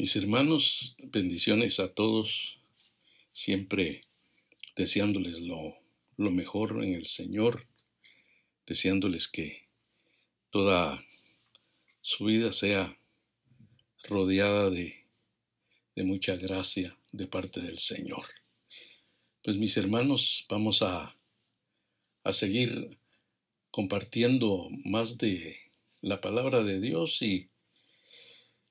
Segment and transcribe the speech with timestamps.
[0.00, 2.58] Mis hermanos, bendiciones a todos,
[3.34, 4.00] siempre
[4.74, 5.76] deseándoles lo,
[6.16, 7.66] lo, mejor en el Señor,
[8.66, 9.68] deseándoles que
[10.48, 11.04] toda
[12.00, 12.98] su vida sea
[14.04, 15.04] rodeada de,
[15.94, 18.24] de mucha gracia de parte del Señor.
[19.44, 21.14] Pues mis hermanos, vamos a,
[22.24, 22.96] a seguir
[23.70, 25.58] compartiendo más de
[26.00, 27.50] la palabra de Dios y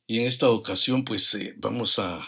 [0.10, 2.28] y en esta ocasión, pues eh, vamos a,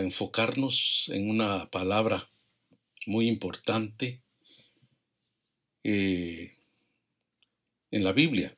[0.00, 2.30] enfocarnos en una palabra
[3.06, 4.22] muy importante
[5.82, 6.56] eh,
[7.90, 8.56] en la Biblia.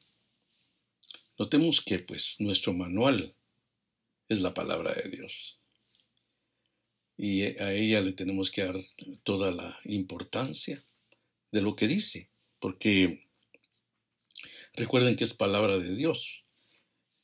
[1.37, 3.34] Notemos que pues nuestro manual
[4.29, 5.59] es la palabra de Dios.
[7.17, 8.77] Y a ella le tenemos que dar
[9.25, 10.83] toda la importancia
[11.51, 13.29] de lo que dice, porque
[14.75, 16.45] recuerden que es palabra de Dios.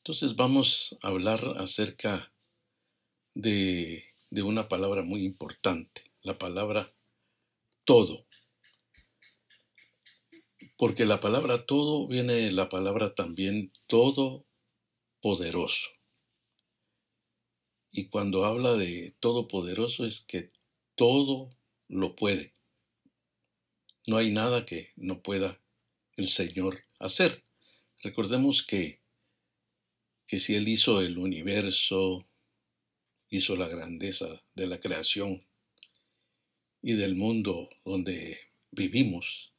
[0.05, 2.33] Entonces vamos a hablar acerca
[3.33, 6.93] de, de una palabra muy importante, la palabra
[7.85, 8.27] todo.
[10.75, 15.87] Porque la palabra todo viene la palabra también todopoderoso.
[17.89, 20.51] Y cuando habla de todopoderoso es que
[20.95, 22.53] todo lo puede.
[24.05, 25.61] No hay nada que no pueda
[26.17, 27.45] el Señor hacer.
[28.01, 29.01] Recordemos que
[30.33, 32.25] que si Él hizo el universo,
[33.29, 35.45] hizo la grandeza de la creación
[36.81, 38.39] y del mundo donde
[38.71, 39.53] vivimos,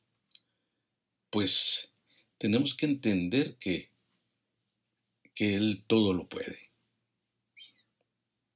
[1.30, 1.94] pues
[2.38, 3.92] tenemos que entender que,
[5.32, 6.72] que Él todo lo puede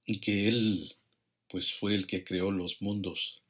[0.04, 0.96] y que Él
[1.48, 3.44] pues fue el que creó los mundos,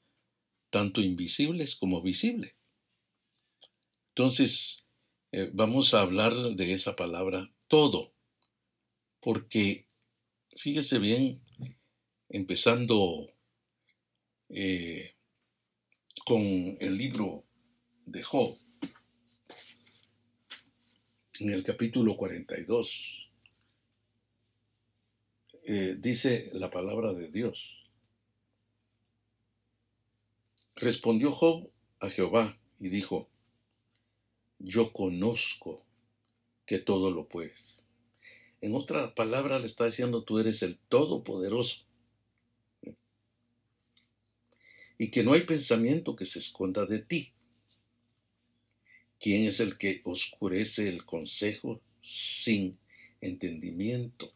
[0.68, 2.54] tanto invisibles como visibles.
[4.10, 4.86] Entonces,
[5.32, 8.17] eh, vamos a hablar de esa palabra todo
[9.28, 9.86] porque
[10.56, 11.42] fíjese bien,
[12.30, 13.30] empezando
[14.48, 15.16] eh,
[16.24, 16.40] con
[16.80, 17.44] el libro
[18.06, 18.56] de Job,
[21.40, 23.30] en el capítulo 42,
[25.64, 27.86] eh, dice la palabra de Dios.
[30.74, 33.28] Respondió Job a Jehová y dijo,
[34.58, 35.84] yo conozco
[36.64, 37.78] que todo lo puedes
[38.60, 41.84] en otra palabra le está diciendo, tú eres el Todopoderoso.
[44.98, 47.32] Y que no hay pensamiento que se esconda de ti.
[49.20, 52.78] ¿Quién es el que oscurece el consejo sin
[53.20, 54.32] entendimiento?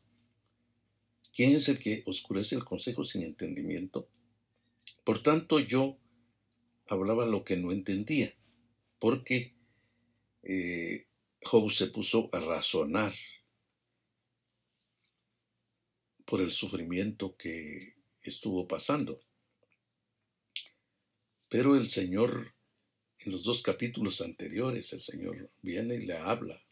[1.35, 4.09] ¿Quién es el que oscurece el consejo sin entendimiento?
[5.05, 5.99] Por tanto, yo
[6.87, 8.35] hablaba lo que no entendía,
[8.99, 9.55] porque
[10.43, 11.07] eh,
[11.43, 13.13] Job se puso a razonar
[16.33, 19.21] por el sufrimiento que estuvo pasando.
[21.51, 22.55] Pero el Señor,
[23.19, 26.65] en los dos capítulos anteriores, el Señor viene y le habla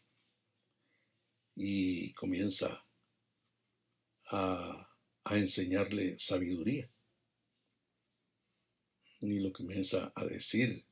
[1.55, 2.87] y comienza
[4.31, 6.91] a, enseñarle sabiduría.
[9.21, 10.87] Y lo comienza a decir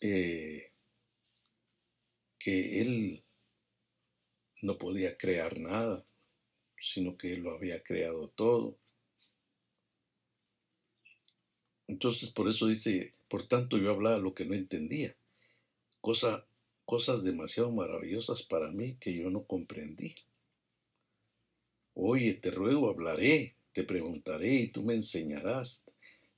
[0.00, 0.70] eh,
[2.38, 3.24] que él
[4.60, 6.06] no podía crear nada,
[6.82, 8.76] sino que Él lo había creado todo.
[11.86, 15.14] Entonces, por eso dice, por tanto yo hablaba lo que no entendía,
[16.00, 16.46] cosa,
[16.84, 20.14] cosas demasiado maravillosas para mí que yo no comprendí.
[21.94, 25.84] Oye, te ruego, hablaré, te preguntaré y tú me enseñarás.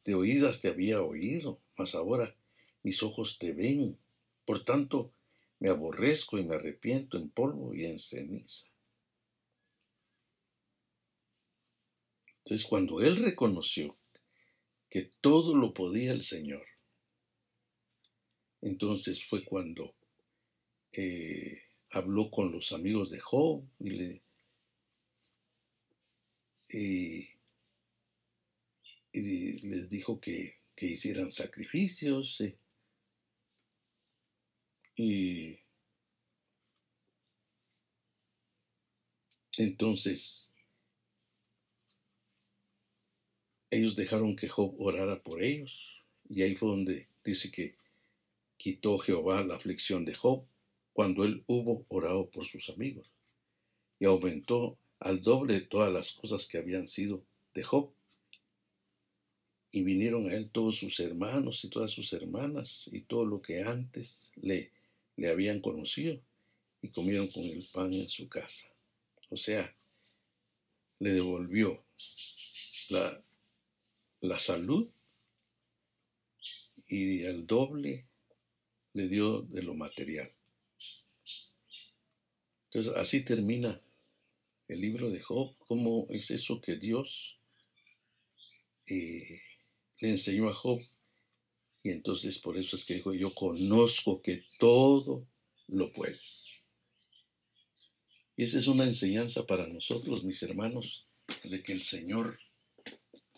[0.05, 2.37] De oídas te había oído, mas ahora
[2.83, 3.97] mis ojos te ven.
[4.45, 5.13] Por tanto,
[5.61, 8.74] me aborrezco y me arrepiento en polvo y en ceniza.
[12.45, 13.97] Entonces, cuando él reconoció
[14.91, 16.67] que todo lo podía el Señor,
[18.61, 19.95] entonces fue cuando
[20.93, 24.23] eh, habló con los amigos de Job y, le,
[26.69, 27.29] y,
[29.13, 32.59] les dijo que, que hicieran sacrificios eh,
[34.97, 35.59] y
[39.57, 40.54] entonces
[43.75, 46.03] ellos dejaron que Job orara por ellos.
[46.29, 47.77] Y ahí fue donde dice que
[48.57, 50.45] quitó Jehová la aflicción de Job
[50.93, 53.11] cuando él hubo orado por sus amigos.
[53.99, 57.23] Y aumentó al doble todas las cosas que habían sido
[57.55, 57.91] de Job.
[59.73, 63.63] Y vinieron a él todos sus hermanos y todas sus hermanas y todo lo que
[63.63, 64.71] antes le,
[65.17, 66.21] le habían conocido
[66.81, 68.69] y comieron con el pan en su casa.
[69.31, 69.75] O sea,
[71.01, 71.83] le devolvió
[72.91, 73.21] la,
[74.25, 74.89] la salud
[76.89, 78.07] y el doble
[78.95, 80.33] le dio de lo material.
[82.67, 83.81] Entonces, así termina
[84.69, 85.55] el libro de Job.
[85.59, 87.39] ¿Cómo es eso que Dios
[88.87, 89.43] eh,
[90.01, 90.81] le enseñó a Job?
[91.83, 95.27] Y entonces por eso es que dijo, yo conozco que todo
[95.69, 96.19] lo puede.
[98.37, 101.07] Y esa es una enseñanza para nosotros, mis hermanos,
[101.45, 102.39] de que el Señor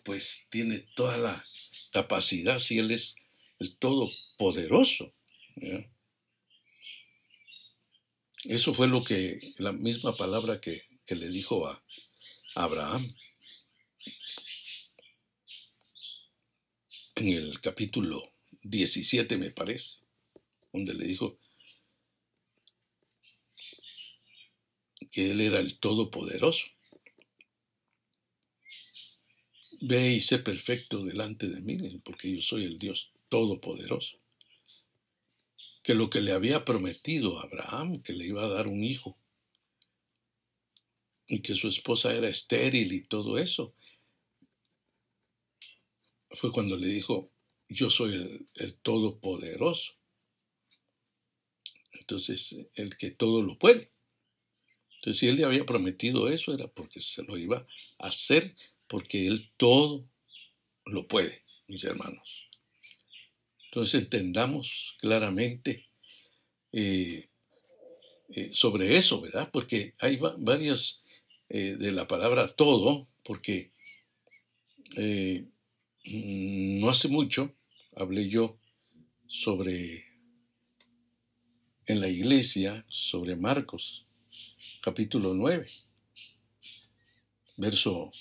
[0.06, 1.44] pues tiene toda la
[1.92, 3.16] capacidad, si Él es
[3.58, 5.12] el todopoderoso.
[8.44, 11.84] Eso fue lo que, la misma palabra que, le dijo a,
[12.54, 13.14] Abraham.
[17.16, 18.32] En el capítulo
[18.62, 19.98] 17, me parece,
[20.72, 21.38] donde le dijo
[25.10, 26.75] que él era el todopoderoso.
[29.80, 34.18] Ve y sé perfecto delante de mí, porque yo soy el Dios todopoderoso.
[35.82, 39.18] Que lo que le había prometido a Abraham, que le iba a dar un hijo,
[41.28, 43.74] y que su esposa era estéril y todo eso,
[46.30, 47.30] fue cuando le dijo,
[47.68, 49.94] yo soy el, el todopoderoso.
[51.92, 53.90] Entonces, el que todo lo puede.
[54.96, 57.66] Entonces, si él le había prometido eso, era porque se lo iba
[57.98, 58.54] a hacer
[58.88, 60.04] porque Él todo
[60.84, 62.48] lo puede, mis hermanos.
[63.66, 65.86] Entonces entendamos claramente
[66.72, 67.28] eh,
[68.30, 69.50] eh, sobre eso, ¿verdad?
[69.52, 71.04] Porque hay varias
[71.48, 73.72] eh, de la palabra todo, porque
[76.04, 77.52] no hace mucho
[77.96, 78.56] hablé yo
[79.26, 80.04] sobre
[81.86, 84.06] en la iglesia sobre Marcos
[84.80, 85.66] capítulo 9
[87.56, 88.12] verso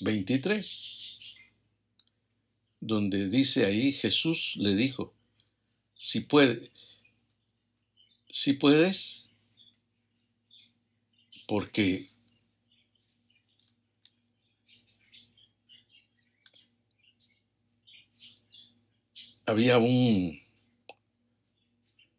[0.00, 1.38] 23,
[2.80, 5.14] donde dice ahí Jesús le dijo,
[5.96, 6.70] si puede,
[8.30, 9.30] si puedes,
[11.46, 12.10] porque
[19.44, 20.40] había un,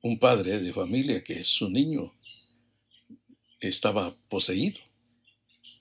[0.01, 2.13] un padre de familia que su niño
[3.61, 4.79] estaba poseído,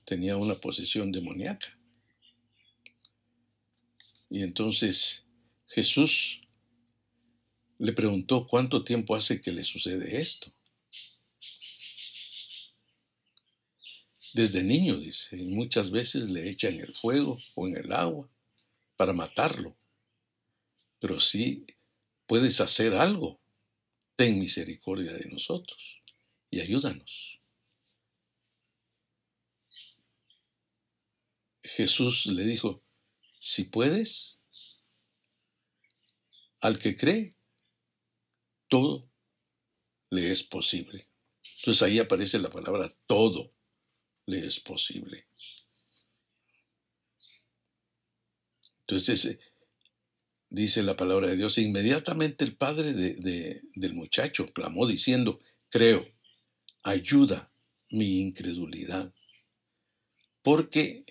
[0.05, 1.80] tenía una posesión demoníaca.
[4.31, 5.25] Y entonces
[5.67, 6.41] Jesús
[7.79, 10.53] le preguntó cuánto tiempo hace que le sucede esto.
[14.33, 18.31] Desde niño, dice, y muchas veces le echan el fuego o en el agua
[18.97, 19.77] para matarlo.
[21.01, 21.67] Pero si
[22.27, 23.41] puedes hacer algo,
[24.15, 26.03] ten misericordia de nosotros
[26.51, 27.41] y ayúdanos.
[31.65, 32.85] Jesús le dijo,
[33.41, 34.43] si puedes,
[36.61, 37.35] al que cree,
[38.69, 39.11] todo
[40.11, 41.09] le es posible.
[41.59, 43.53] Entonces ahí aparece la palabra todo
[44.27, 45.27] le es posible.
[48.81, 49.39] Entonces
[50.51, 55.41] dice la palabra de Dios, inmediatamente el padre del muchacho clamó diciendo,
[55.71, 56.07] creo,
[56.83, 57.53] ayuda
[57.89, 59.15] mi incredulidad.
[60.43, 61.05] Porque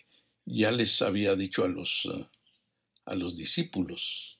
[0.50, 2.26] ya les había dicho a los, eh,
[3.06, 4.40] a los discípulos,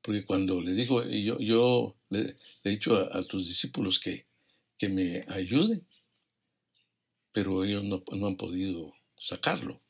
[0.00, 4.26] porque cuando le dijo, yo, yo le, he dicho a, tus discípulos que,
[4.78, 5.86] que me ayuden,
[7.32, 9.80] pero ellos no, han podido sacarlo.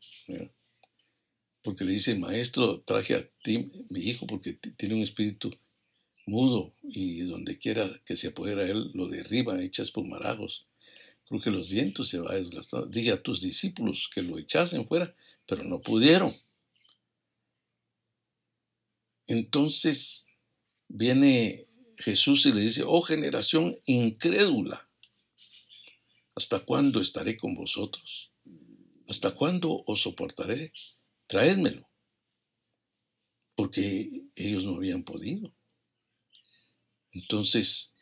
[1.62, 5.50] Porque le dice, maestro, traje a ti, mi hijo, porque tiene un espíritu
[6.26, 10.66] mudo y donde quiera que se apodera él, lo derriba, echa espumarajos
[11.40, 12.88] que los vientos se va a desgastar.
[12.88, 15.14] Dije a tus discípulos que lo echasen fuera,
[15.46, 16.36] pero no pudieron.
[19.26, 20.26] Entonces
[20.88, 21.66] viene
[21.98, 24.90] Jesús y le dice, oh generación incrédula,
[26.34, 28.32] ¿hasta cuándo estaré con vosotros?
[29.08, 30.72] ¿Hasta cuándo os soportaré?
[31.26, 31.88] Traédmelo.
[33.54, 35.54] Porque ellos no habían podido.
[37.12, 37.94] Entonces,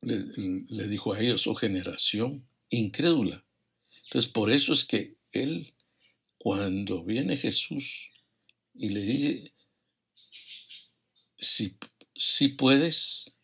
[0.00, 3.44] le, dijo a ellos, oh generación incrédula.
[4.08, 5.74] Entonces, por eso es que él,
[6.38, 8.10] cuando viene Jesús
[8.74, 9.52] y le dice,
[11.38, 11.76] si,
[12.14, 13.36] si puedes,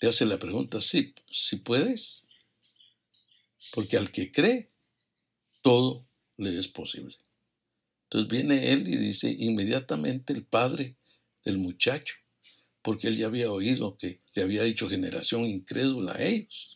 [0.00, 2.26] le hace la pregunta, sí, si puedes,
[3.74, 4.70] porque al que cree,
[5.60, 7.14] todo le es posible.
[8.04, 10.96] Entonces viene él y dice inmediatamente el padre
[11.44, 12.14] del muchacho,
[12.80, 16.75] porque él ya había oído que le había dicho generación incrédula a ellos.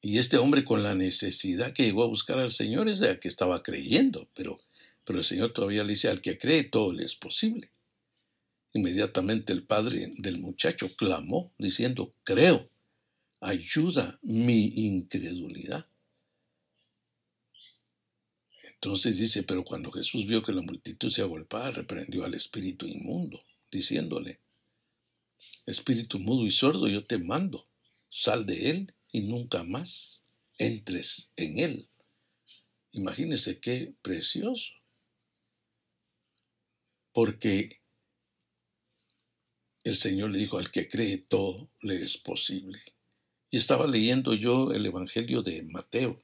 [0.00, 3.28] Y este hombre con la necesidad que llegó a buscar al Señor es de que
[3.28, 4.60] estaba creyendo, pero,
[5.04, 7.72] pero el Señor todavía le dice, al que cree todo le es posible.
[8.74, 12.70] Inmediatamente el padre del muchacho clamó diciendo, creo,
[13.40, 15.86] ayuda mi incredulidad.
[18.62, 23.42] Entonces dice, pero cuando Jesús vio que la multitud se agolpaba, reprendió al espíritu inmundo,
[23.72, 24.38] diciéndole,
[25.66, 27.68] Espíritu mudo y sordo, yo te mando,
[28.08, 30.26] sal de él y nunca más
[30.58, 31.88] entres en él.
[32.92, 34.74] Imagínese qué precioso.
[37.12, 37.80] Porque
[39.84, 42.82] el Señor le dijo, al que cree todo le es posible.
[43.50, 46.22] Y estaba leyendo yo el Evangelio de Mateo,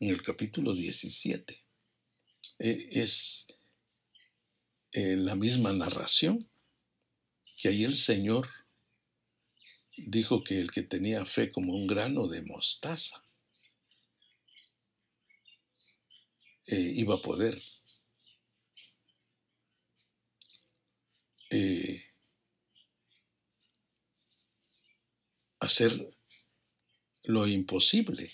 [0.00, 1.64] en el capítulo 17.
[2.58, 3.46] E, es
[4.92, 6.50] eh, la misma narración
[7.58, 8.48] que ahí el Señor
[10.06, 13.24] dijo que el que tenía fe como un grano de mostaza
[16.66, 17.60] eh, iba a poder
[21.50, 22.04] eh,
[25.58, 26.16] hacer
[27.24, 28.30] lo imposible.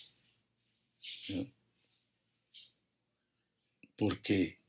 [3.96, 4.61] Porque,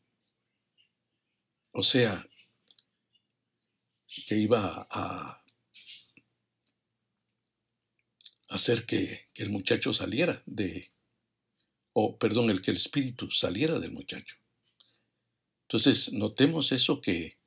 [1.72, 2.26] o sea,
[4.28, 5.47] que iba a
[8.50, 10.90] hacer que, el muchacho saliera de,
[11.94, 14.36] o perdón, el que el espíritu saliera del muchacho.
[15.64, 17.38] Entonces, notemos eso que,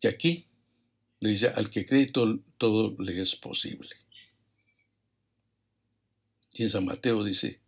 [0.00, 0.46] que aquí
[1.18, 3.94] le dice, al que cree todo, todo le es posible.
[6.54, 7.60] Y en San Mateo dice,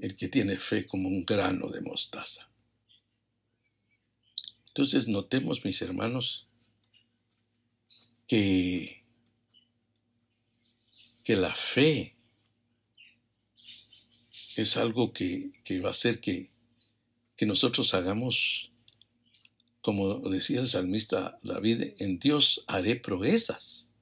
[0.00, 2.50] el que tiene fe como un grano de mostaza.
[4.68, 6.47] Entonces notemos, mis hermanos,
[8.28, 9.04] que,
[11.24, 12.16] que la fe
[14.56, 15.50] es algo que,
[15.82, 16.50] va a hacer que,
[17.36, 18.70] que nosotros hagamos,
[19.80, 23.92] como decía el salmista David, en Dios haré proezas.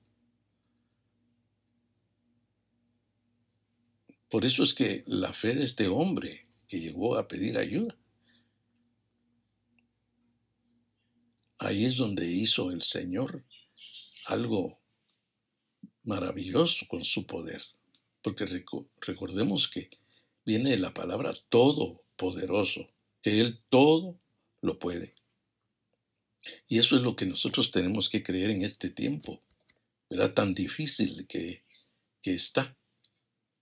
[4.28, 7.97] Por eso es que la fe de este hombre que llegó a pedir ayuda
[11.59, 13.45] Ahí es donde hizo el Señor
[14.26, 14.78] algo
[16.04, 17.62] maravilloso con su poder.
[18.23, 18.47] Porque
[19.00, 19.90] recordemos que
[20.45, 22.88] viene de la palabra todopoderoso,
[23.23, 24.18] que Él todo
[24.61, 25.14] lo puede.
[26.68, 29.40] Y eso es lo que nosotros tenemos que creer en este tiempo,
[30.09, 30.33] ¿verdad?
[30.35, 31.62] Tan difícil que,
[32.23, 32.76] que está.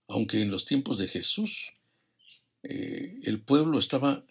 [0.07, 1.73] Aunque en los tiempos de Jesús
[2.67, 4.23] eh, el pueblo estaba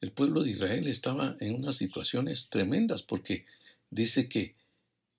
[0.00, 3.46] el pueblo de Israel estaba en unas situaciones tremendas porque
[3.88, 4.56] dice que,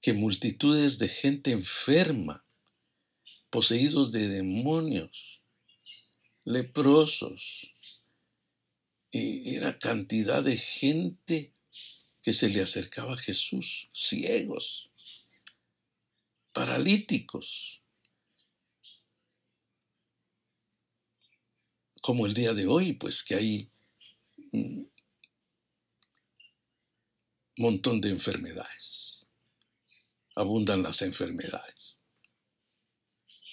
[0.03, 2.45] que multitudes de gente enferma,
[3.49, 5.41] poseídos de demonios,
[6.43, 7.73] leprosos,
[9.11, 11.53] y era cantidad de gente
[12.21, 14.91] que se le acercaba a Jesús, ciegos,
[16.51, 17.81] paralíticos,
[22.01, 23.71] como el día de hoy, pues que hay
[24.51, 24.91] un
[27.55, 29.12] montón de enfermedades.
[30.35, 31.99] Abundan las enfermedades.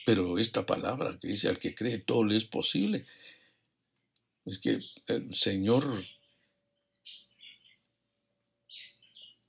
[0.07, 3.07] Pero esta palabra que dice al que cree todo le es posible,
[4.47, 6.05] es que el Señor,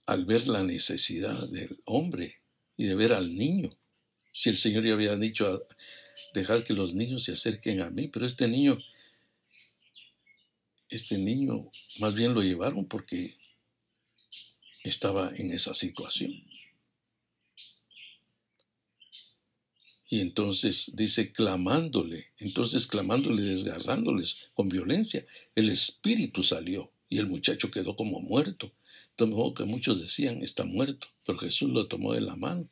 [0.06, 2.42] al ver la necesidad del hombre
[2.78, 3.70] y de ver al niño,
[4.34, 5.66] si el Señor ya había dicho,
[6.34, 8.78] dejad que los niños se acerquen a mí, pero este niño
[10.92, 13.38] este niño más bien lo llevaron porque
[14.84, 16.51] estaba en esa situación.
[20.12, 25.26] Y entonces dice clamándole, entonces clamándole, desgarrándoles con violencia,
[25.56, 28.74] el espíritu salió y el muchacho quedó como muerto.
[29.18, 32.68] Modo que muchos decían, está muerto, pero Jesús lo tomó de la mano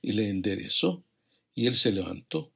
[0.00, 1.04] y le enderezó
[1.54, 2.50] y él se levantó.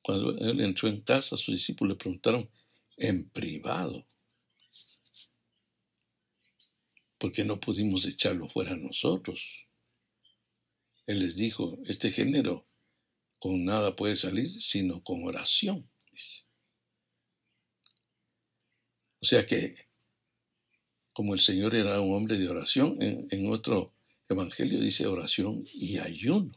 [0.00, 2.48] Cuando él entró en casa, sus discípulos le preguntaron
[2.98, 4.06] en privado,
[7.18, 9.66] porque no pudimos echarlo fuera nosotros.
[11.06, 12.65] Él les dijo, este género
[13.46, 15.88] con nada puede salir sino con oración.
[19.20, 19.86] O sea que,
[21.12, 23.92] como el Señor era un hombre de oración, en, otro
[24.28, 26.50] evangelio dice oración y ayuno.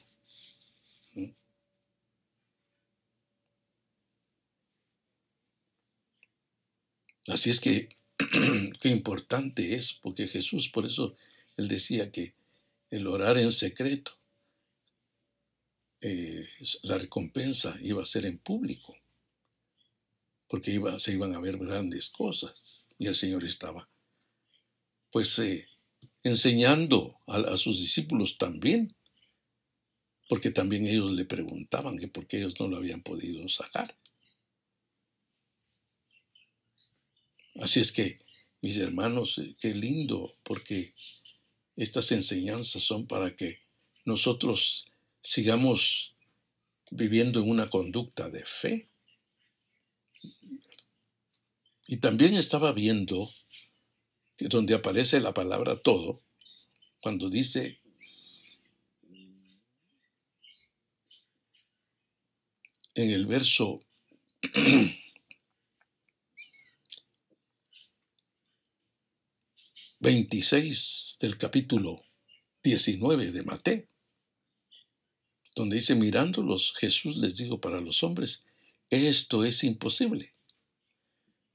[7.28, 7.90] Así es que
[8.82, 11.16] qué importante es, porque Jesús, por eso
[11.56, 12.34] él decía que
[12.90, 14.19] el orar en secreto
[16.02, 16.48] eh,
[16.84, 18.96] la recompensa iba a ser en público,
[20.48, 23.90] porque iba, se iban a ver grandes cosas, y el Señor estaba,
[25.12, 25.68] pues, eh,
[26.24, 28.96] enseñando a, sus discípulos también,
[30.28, 33.96] porque también ellos le preguntaban que por qué ellos no lo habían podido sacar.
[37.56, 38.20] Así es que,
[38.62, 40.94] mis hermanos, eh, qué lindo, porque
[41.76, 43.60] estas enseñanzas son para que
[44.06, 44.89] nosotros
[45.30, 46.16] sigamos
[46.90, 48.90] viviendo en una conducta de fe.
[51.86, 53.30] Y también estaba viendo
[54.38, 56.24] que donde aparece la palabra todo,
[57.00, 57.80] cuando dice
[62.96, 63.86] en el verso
[70.00, 72.02] 26 del capítulo
[72.64, 73.89] 19 de Mateo,
[75.60, 78.46] donde dice, mirándolos, Jesús les dijo para los hombres,
[78.90, 80.34] esto es imposible,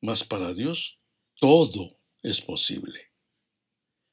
[0.03, 1.01] mas para Dios
[1.41, 3.13] todo es posible.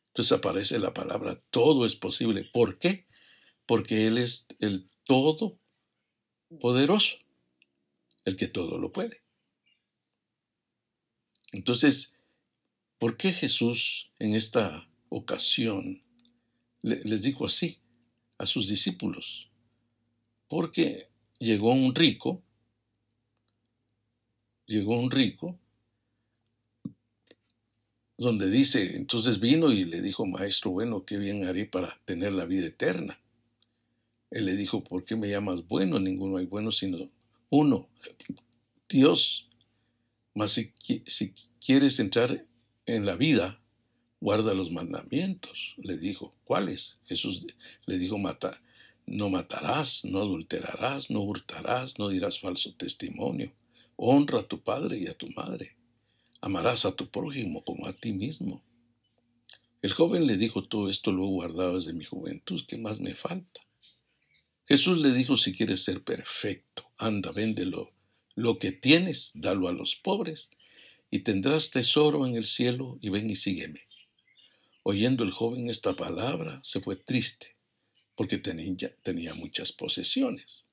[0.08, 2.46] Entonces aparece la palabra todo es posible.
[2.54, 3.06] ¿Por qué?
[3.66, 5.60] Porque Él es el todo
[6.62, 7.18] poderoso,
[8.24, 9.22] el que todo lo puede.
[11.52, 12.14] Entonces,
[12.98, 16.02] ¿por qué Jesús en esta ocasión
[16.82, 17.82] les dijo así
[18.38, 19.51] a sus discípulos?
[20.52, 21.08] Porque
[21.40, 22.44] llegó un rico,
[24.66, 25.58] llegó un rico,
[28.18, 32.44] donde dice, entonces vino y le dijo, maestro, bueno, qué bien haré para tener la
[32.44, 33.18] vida eterna.
[34.30, 36.02] Él le dijo, ¿por qué me llamas bueno?
[36.02, 37.10] Ninguno hay bueno sino
[37.50, 37.88] uno,
[38.90, 39.48] Dios.
[40.36, 40.74] Mas si,
[41.66, 42.46] quieres entrar
[42.88, 43.62] en la vida,
[44.20, 45.76] guarda los mandamientos.
[45.78, 46.98] Le dijo, ¿cuáles?
[47.06, 47.48] Jesús
[47.86, 48.62] le dijo, mata,
[49.12, 53.52] no matarás, no adulterarás, no hurtarás, no dirás falso testimonio.
[53.98, 55.76] Honra a tu padre y a tu madre.
[56.40, 58.64] Amarás a tu prójimo como a ti mismo.
[59.82, 63.14] El joven le dijo, todo esto lo he guardado desde mi juventud, ¿qué más me
[63.14, 63.60] falta?
[64.66, 67.92] Jesús le dijo, si quieres ser perfecto, anda, véndelo.
[68.36, 70.52] Lo que tienes, dalo a los pobres,
[71.10, 73.82] y tendrás tesoro en el cielo, y ven y sígueme.
[74.84, 77.61] Oyendo el joven esta palabra, se fue triste
[78.16, 80.66] porque tenía, tenía muchas posesiones.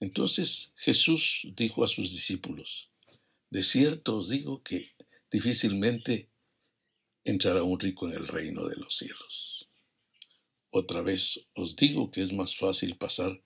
[0.00, 2.90] Entonces Jesús dijo a sus discípulos,
[3.50, 4.92] de cierto os digo que
[5.30, 6.28] difícilmente
[7.24, 9.68] entrará un rico en el reino de los cielos.
[10.70, 13.42] Otra vez os digo que es más fácil pasar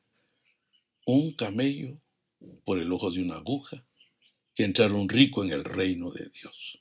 [1.06, 2.00] un camello
[2.64, 3.86] por el ojo de una aguja
[4.54, 6.80] que entrar un rico en el reino de Dios.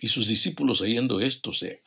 [0.00, 1.82] Y sus discípulos oyendo esto se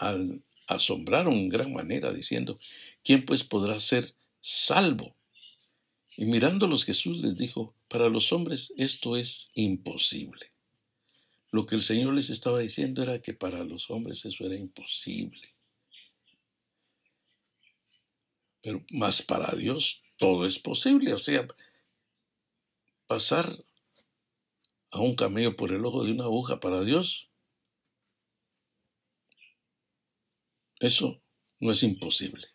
[0.74, 2.60] asombraron en gran manera, diciendo,
[3.04, 5.16] ¿quién pues podrá ser salvo?
[6.18, 10.52] Y mirándolos Jesús les dijo, para los hombres esto es imposible.
[11.52, 15.56] Lo que el Señor les estaba diciendo era que para los hombres eso era imposible.
[18.62, 21.14] Pero más para Dios todo es posible.
[21.14, 21.48] O sea,
[23.08, 23.66] pasar
[24.92, 27.31] a un camello por el ojo de una aguja para Dios
[30.82, 31.22] Eso
[31.60, 32.48] no es imposible,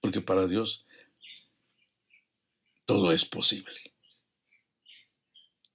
[0.00, 0.84] porque para Dios
[2.84, 3.80] todo es posible.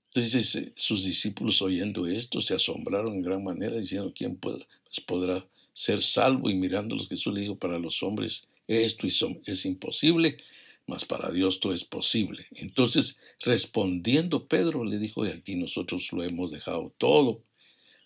[0.08, 4.66] Entonces eh, sus discípulos oyendo esto se asombraron en gran manera, diciendo, ¿quién pues,
[5.08, 6.50] podrá ser salvo?
[6.50, 9.08] Y mirándolos Jesús le dijo, para los hombres esto
[9.46, 10.38] es imposible,
[10.86, 12.48] mas para Dios todo es posible.
[12.52, 17.44] Entonces, respondiendo Pedro, le dijo, y aquí nosotros lo hemos dejado todo.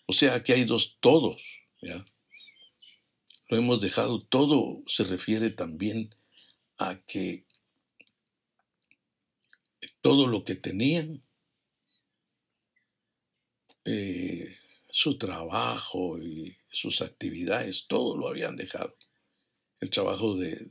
[0.05, 1.41] O sea, aquí hay dos todos,
[1.81, 2.05] ¿ya?
[3.47, 4.23] Lo hemos dejado.
[4.23, 6.13] Todo se refiere también
[6.77, 7.45] a que
[10.01, 11.21] todo lo que tenían,
[13.85, 14.57] eh,
[14.89, 18.95] su trabajo y sus actividades, todo lo habían dejado.
[19.79, 20.69] El trabajo de,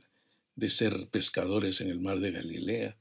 [0.55, 2.97] de ser pescadores en el mar de Galilea,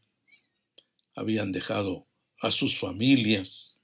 [1.15, 2.07] habían dejado
[2.41, 3.76] a sus familias,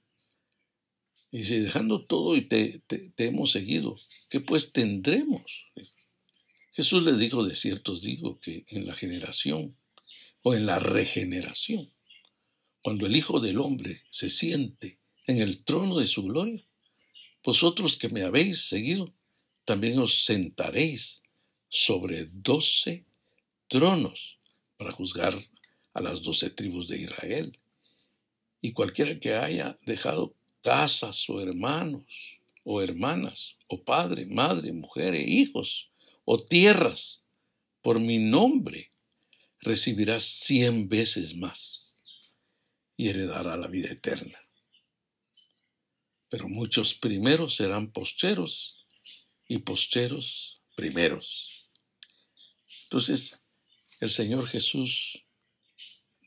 [1.33, 2.83] y dice, dejando todo y te,
[3.17, 3.97] hemos seguido,
[4.29, 5.65] ¿qué pues tendremos?
[6.73, 9.75] Jesús le dijo, de cierto os digo, que en la generación
[10.43, 11.91] o en la regeneración,
[12.83, 16.63] cuando el Hijo del Hombre se siente en el trono de su gloria,
[17.43, 19.11] vosotros que me habéis seguido,
[19.65, 21.23] también os sentaréis
[21.67, 23.05] sobre doce
[23.67, 24.37] tronos
[24.77, 25.33] para juzgar
[25.95, 27.57] a las doce tribus de Israel.
[28.61, 35.21] Y cualquiera que haya dejado casas o hermanos o hermanas o padre, madre, mujer e
[35.21, 35.91] hijos
[36.25, 37.21] o tierras
[37.81, 38.91] por mi nombre
[39.61, 41.99] recibirá cien veces más
[42.97, 44.39] y heredará la vida eterna.
[46.29, 48.85] Pero muchos primeros serán posteros
[49.47, 51.71] y posteros primeros.
[52.83, 53.39] Entonces,
[53.99, 55.25] el Señor Jesús,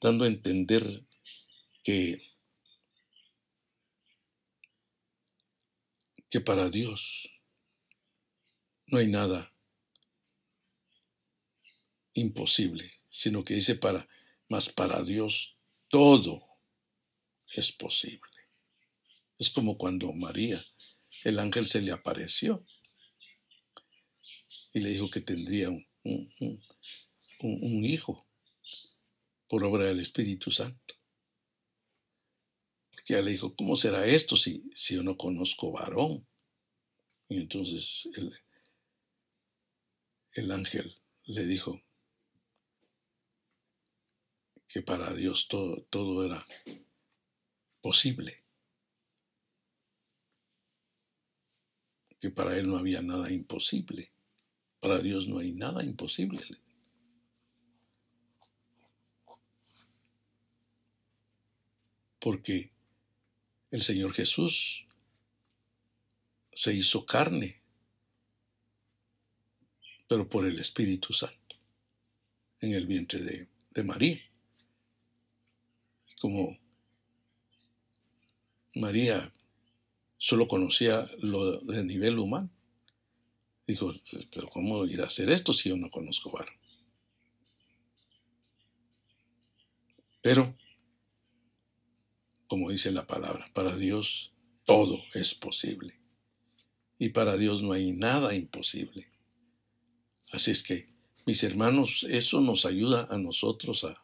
[0.01, 1.05] dando a entender
[1.83, 2.25] que,
[6.30, 7.30] que para Dios
[8.86, 9.52] no hay nada
[12.14, 14.08] imposible, sino que dice para,
[14.48, 15.56] más para Dios
[15.88, 16.46] todo
[17.54, 18.30] es posible.
[19.38, 20.62] Es como cuando María,
[21.24, 22.64] el ángel se le apareció
[24.72, 25.86] y le dijo que tendría un,
[27.40, 28.26] un, hijo
[29.48, 30.95] por obra del Espíritu Santo.
[33.07, 36.27] Porque ella le dijo, ¿cómo será esto si, si yo no conozco varón?
[37.29, 38.37] Y entonces el,
[40.33, 41.81] el ángel le dijo
[44.66, 46.45] que para Dios todo, todo era
[47.81, 48.42] posible,
[52.19, 54.11] que para Él no había nada imposible,
[54.81, 56.45] para Dios no hay nada imposible.
[62.19, 62.75] Porque
[63.70, 64.87] el Señor Jesús
[66.52, 67.62] se hizo carne
[70.09, 71.57] pero por el Espíritu Santo,
[72.61, 74.20] en el vientre de, de María.
[76.20, 76.57] Como
[78.74, 79.33] María
[80.16, 82.50] solo conocía lo de nivel humano,
[83.66, 83.92] dijo,
[84.33, 86.55] pero ¿cómo ir a hacer esto si yo no conozco varón?
[90.22, 90.57] Pero,
[92.48, 94.32] como dice la palabra, para Dios
[94.64, 95.94] todo es posible.
[96.98, 99.06] Y para Dios no hay nada imposible.
[100.32, 100.87] Así es que,
[101.24, 104.02] mis hermanos, eso nos ayuda a nosotros a,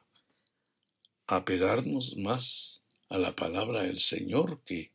[1.27, 4.93] a pegarnos más a la palabra del Señor que,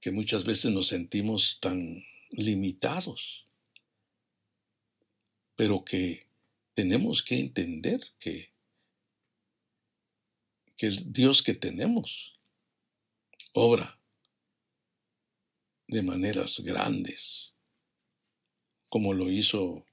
[0.00, 3.46] que muchas veces nos sentimos tan limitados,
[5.56, 6.26] pero que
[6.74, 8.52] tenemos que entender que,
[10.78, 12.40] que el Dios que tenemos
[13.52, 14.00] obra
[15.88, 17.54] de maneras grandes
[18.88, 19.84] como lo hizo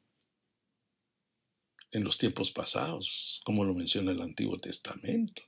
[1.91, 5.43] en los tiempos pasados, como lo menciona el Antiguo Testamento.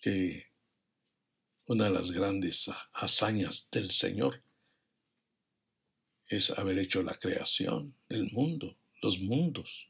[0.00, 0.46] Que
[1.66, 4.42] una de las grandes hazañas del Señor
[6.28, 9.88] es haber hecho la creación del mundo, los mundos,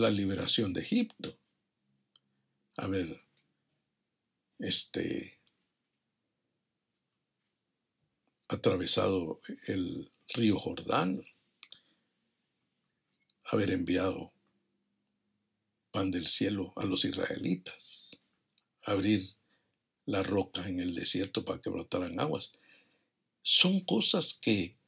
[0.00, 1.38] la liberación de Egipto,
[2.76, 3.22] haber
[4.58, 5.38] este,
[8.48, 11.22] atravesado el río Jordán,
[13.44, 14.32] haber enviado
[15.90, 18.10] pan del cielo a los israelitas,
[18.84, 19.36] abrir
[20.06, 22.52] la roca en el desierto para que brotaran aguas.
[23.42, 24.78] Son cosas que,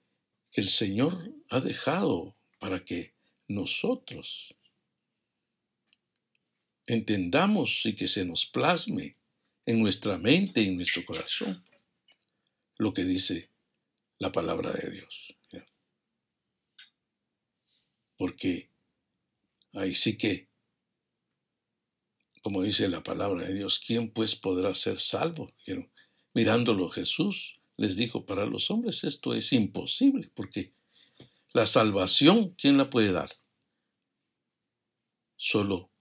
[0.53, 3.15] que el Señor ha dejado para que
[3.47, 4.55] nosotros
[6.87, 9.17] entendamos y que se nos plasme
[9.67, 11.65] en nuestra mente y en nuestro corazón
[12.79, 13.51] lo que dice
[14.19, 15.37] la palabra de Dios.
[18.17, 18.71] Porque
[19.73, 20.49] ahí sí que,
[22.43, 25.53] como dice la palabra de Dios, ¿quién pues podrá ser salvo?
[26.35, 30.73] Mirándolo Jesús les dijo, para los hombres esto es imposible, porque
[31.53, 33.31] la salvación, ¿quién la puede dar?
[35.37, 35.92] Solo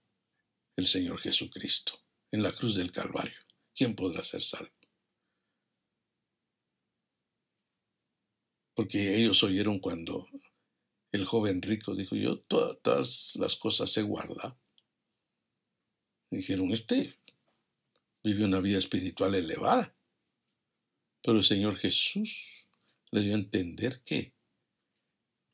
[0.76, 1.94] el Señor Jesucristo,
[2.30, 3.38] en la cruz del Calvario.
[3.74, 4.72] ¿Quién podrá ser salvo?
[8.74, 10.28] porque ellos oyeron cuando
[11.12, 14.58] el joven rico dijo, yo todas, las cosas he guardado.
[16.30, 17.18] Dijeron, este
[18.24, 19.94] vive una vida espiritual elevada.
[21.22, 22.68] Pero el Señor Jesús
[23.10, 24.34] le dio a entender que,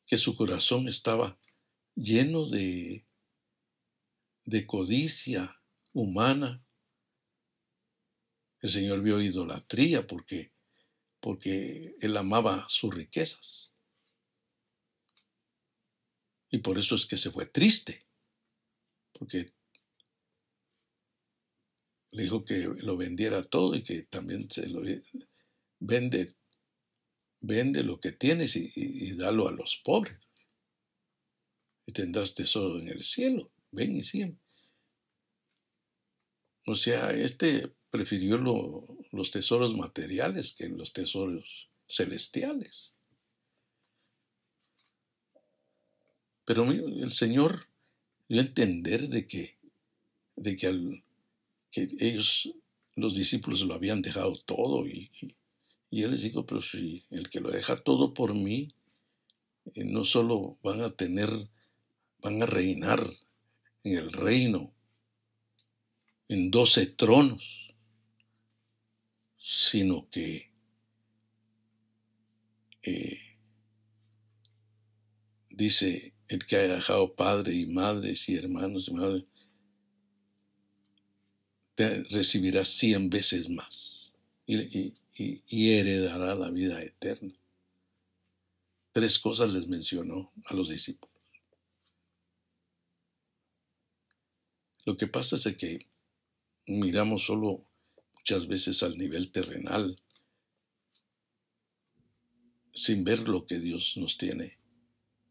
[0.06, 1.38] que su corazón estaba
[1.94, 3.04] lleno de,
[4.48, 5.60] de codicia
[5.92, 6.64] humana.
[8.62, 10.52] El Señor vio idolatría porque
[11.20, 13.74] porque él amaba sus riquezas.
[16.50, 18.06] Y por eso es que se fue triste,
[19.12, 19.52] porque
[22.12, 24.80] le dijo que lo vendiera todo y que también se lo
[25.80, 26.36] vende,
[27.40, 30.16] vende lo que tienes y, y, dalo a los pobres.
[31.84, 33.50] Y tendrás tesoro en el cielo.
[33.70, 34.36] Ven y sigue.
[36.66, 38.36] O sea, este prefirió
[39.10, 42.92] los tesoros materiales que los tesoros celestiales.
[46.44, 47.68] Pero el Señor
[48.28, 49.58] dio a entender de que,
[50.36, 51.02] de que,
[51.70, 52.54] que ellos,
[52.96, 55.10] los discípulos, lo habían dejado todo y,
[55.90, 58.68] y, Él les dijo, pero si el que lo deja todo por mí,
[59.74, 61.30] eh, no solo van a tener,
[62.20, 63.06] van a reinar
[63.84, 64.72] en el reino,
[66.28, 67.74] en doce tronos,
[69.34, 70.50] sino que
[72.82, 73.20] eh,
[75.50, 79.24] dice el que haya dejado padre y madres y hermanos y madres,
[81.74, 84.14] te recibirá cien veces más
[84.46, 87.34] y, y heredará la vida eterna.
[88.92, 91.07] Tres cosas les mencionó a los discípulos.
[94.88, 95.86] Lo que pasa es que
[96.66, 97.62] miramos solo
[98.14, 100.00] muchas veces al nivel terrenal
[102.72, 104.56] sin ver lo que Dios nos tiene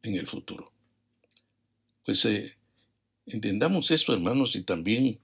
[0.04, 0.72] en el futuro.
[2.06, 2.56] Pues eh,
[3.26, 5.20] entendamos esto, hermanos, y también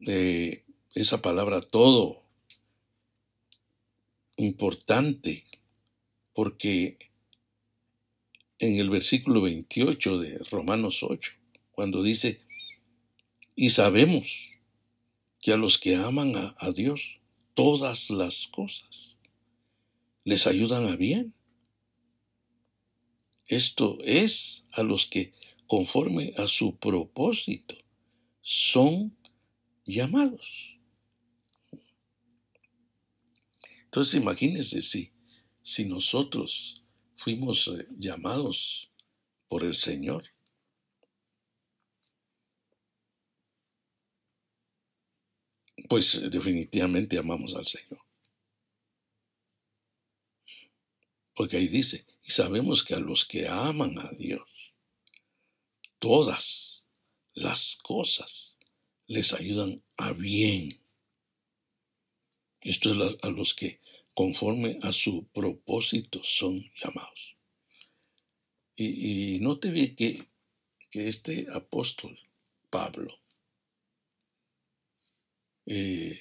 [0.00, 2.26] eh, esa palabra todo
[4.36, 5.46] importante,
[6.34, 6.98] porque
[8.58, 11.32] en el versículo 28 de Romanos 8,
[11.72, 12.44] cuando dice,
[13.56, 14.52] y sabemos
[15.40, 17.18] que a los que aman a, Dios,
[17.54, 19.16] todas las cosas
[20.24, 21.34] les ayudan a bien.
[23.48, 25.32] Esto es a los que
[25.66, 27.76] conforme a su propósito,
[28.40, 29.16] son
[29.84, 30.78] llamados.
[33.84, 35.12] Entonces imagínense si,
[35.62, 36.84] si nosotros
[37.16, 38.90] fuimos eh, llamados
[39.48, 40.35] por el Señor.
[45.88, 48.00] Pues eh, definitivamente amamos al Señor.
[51.34, 54.48] Porque ahí dice, y sabemos que a los que aman a Dios,
[55.98, 56.90] todas
[57.34, 58.58] las cosas
[59.06, 60.80] les ayudan a bien.
[62.62, 63.80] Esto es a los que
[64.14, 67.36] conforme a su propósito son llamados.
[68.74, 70.26] Y, no te vi que,
[70.90, 72.18] que este apóstol,
[72.70, 73.18] Pablo,
[75.66, 76.20] eh,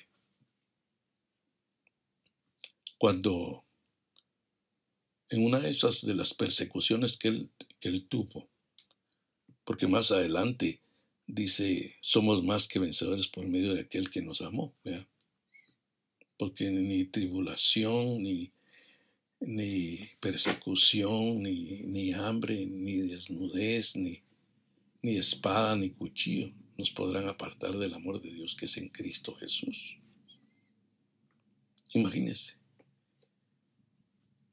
[2.98, 3.64] cuando
[5.30, 8.50] en una de esas de las persecuciones que él, que él tuvo,
[9.64, 10.82] porque más adelante
[11.28, 14.74] dice, somos más que vencedores por medio de aquel que nos amó,
[16.38, 18.52] porque ni tribulación, ni,
[19.40, 24.22] ni persecución, ni, ni, hambre, ni desnudez, ni,
[25.02, 29.36] ni espada, ni cuchillo nos podrán apartar del amor de Dios que es en Cristo
[29.36, 30.00] Jesús.
[31.94, 32.58] Imagínense.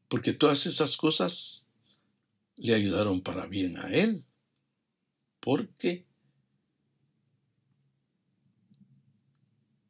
[0.08, 1.68] Porque todas esas cosas
[2.56, 4.24] le ayudaron para bien a él
[5.40, 6.06] porque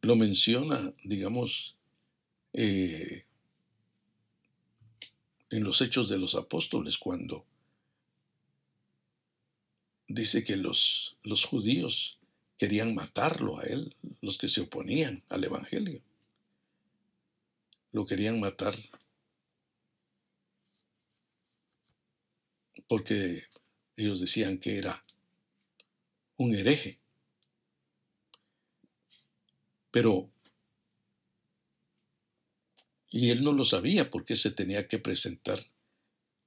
[0.00, 1.76] lo menciona, digamos,
[2.54, 3.26] eh,
[5.50, 7.46] en los hechos de los apóstoles, cuando
[10.08, 12.18] dice que los, los judíos
[12.62, 16.00] querían matarlo a él, los que se oponían al Evangelio.
[17.90, 18.72] Lo querían matar
[22.86, 23.42] porque
[23.96, 25.04] ellos decían que era
[26.36, 27.00] un hereje.
[29.90, 30.30] Pero,
[33.10, 35.58] y él no lo sabía porque se tenía que presentar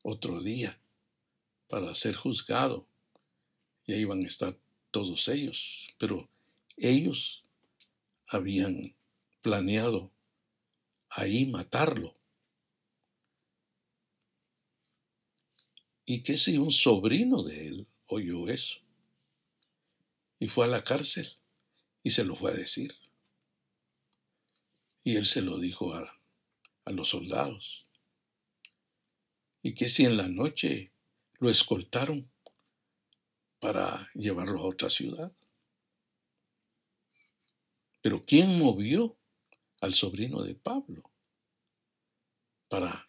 [0.02, 0.80] otro día
[1.68, 2.88] para ser juzgado.
[3.86, 4.58] Y ahí iban a estar
[4.96, 5.94] todos ellos.
[5.98, 6.30] Pero
[6.78, 7.44] ellos
[8.28, 8.96] habían
[9.42, 10.10] planeado
[11.10, 12.16] ahí matarlo.
[16.06, 18.86] ¿Y que si un sobrino de él oyó eso?
[20.40, 21.28] y fue a la cárcel
[22.04, 22.94] y se lo fue a decir.
[25.04, 26.20] Y él se lo dijo a,
[26.86, 27.84] a los soldados.
[29.62, 30.92] Y que si en la noche
[31.40, 32.30] lo escoltaron
[33.66, 35.32] para llevarlo a otra ciudad.
[38.02, 39.18] Pero ¿quién movió
[39.82, 41.12] al sobrino de Pablo
[42.68, 43.08] para,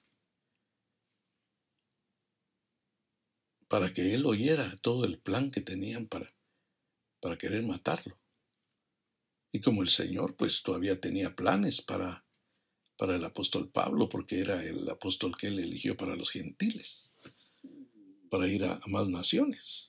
[3.69, 6.37] para que él oyera todo el plan que tenían para
[7.21, 8.19] para querer matarlo.
[9.53, 12.25] Y como el Señor pues todavía tenía planes para,
[12.97, 17.11] para el apóstol Pablo, porque era el apóstol que él eligió para los gentiles,
[18.31, 19.86] para ir a, más naciones.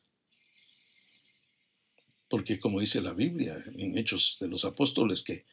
[2.29, 5.45] Porque como dice la Biblia en Hechos de los Apóstoles, que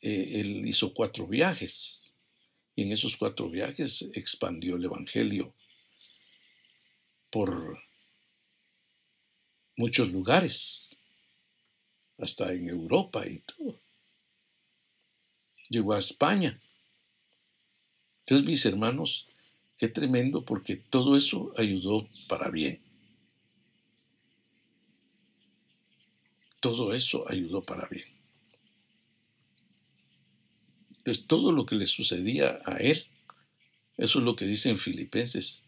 [0.00, 2.12] eh, él hizo cuatro viajes
[2.76, 5.54] y en esos cuatro viajes expandió el Evangelio
[7.30, 7.78] por
[9.76, 10.96] muchos lugares,
[12.18, 13.80] hasta en Europa y todo.
[15.68, 16.60] Llegó a España.
[18.20, 19.26] Entonces, mis hermanos,
[19.78, 22.83] qué tremendo porque todo eso ayudó para bien.
[26.64, 28.06] Todo eso ayudó para bien.
[30.96, 33.04] Entonces, todo lo que le sucedía a él,
[33.98, 35.60] eso es lo que dice en Filipenses,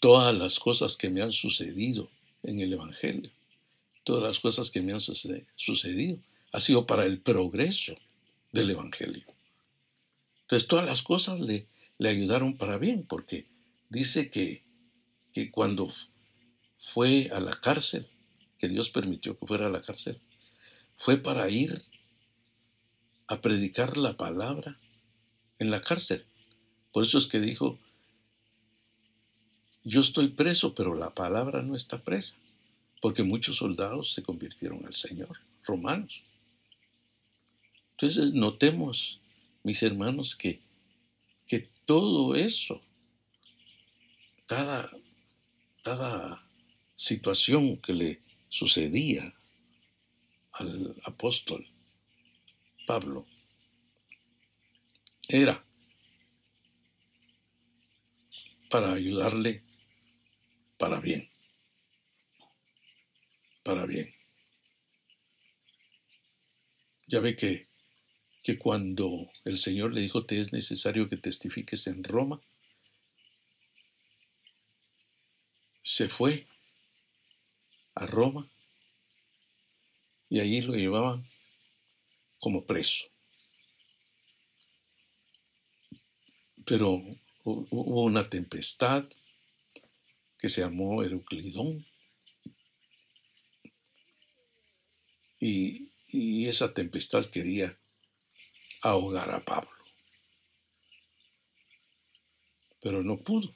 [0.00, 2.08] todas las cosas que me han sucedido
[2.42, 3.30] en el Evangelio,
[4.02, 6.18] todas las cosas que me han sucedido,
[6.52, 7.94] ha sido para el progreso
[8.50, 9.26] del Evangelio.
[10.44, 11.66] Entonces todas las cosas le,
[11.98, 13.46] le ayudaron para bien, porque
[13.90, 14.62] dice que,
[15.34, 15.92] que cuando
[16.78, 18.08] fue a la cárcel,
[18.56, 20.18] que Dios permitió que fuera a la cárcel,
[21.00, 21.82] fue para ir
[23.26, 24.78] a predicar la palabra
[25.58, 26.26] en la cárcel.
[26.92, 27.78] Por eso es que dijo,
[29.82, 32.36] yo estoy preso, pero la palabra no está presa,
[33.00, 36.22] porque muchos soldados se convirtieron al Señor, romanos.
[37.92, 39.20] Entonces notemos,
[39.62, 40.60] mis hermanos, que,
[41.46, 42.82] que todo eso,
[44.44, 44.90] cada,
[45.82, 46.44] cada
[46.94, 49.34] situación que le sucedía
[50.52, 51.66] al apóstol
[52.86, 53.26] Pablo
[55.28, 55.64] era
[58.70, 59.64] para ayudarle
[60.78, 61.28] para bien.
[63.62, 64.14] Para bien.
[67.06, 67.68] Ya ve que,
[68.42, 72.40] que cuando el Señor le dijo, te es necesario que testifiques en Roma,
[75.82, 76.46] se fue
[77.94, 78.48] a Roma
[80.30, 81.24] y allí lo llevaban
[82.38, 83.06] como preso.
[86.64, 87.02] Pero
[87.44, 89.04] hubo una tempestad,
[90.38, 91.84] que se llamó Euclidón.
[95.40, 97.78] Y, y esa tempestad quería
[98.82, 99.70] ahogar a Pablo.
[102.80, 103.54] Pero no pudo,